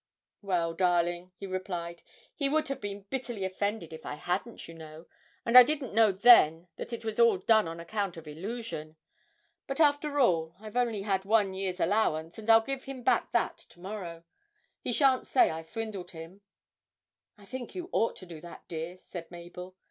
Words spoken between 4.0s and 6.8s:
I hadn't, you know, and I didn't know then